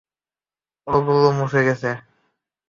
[0.87, 1.89] ওগুলো মুছে গেছে।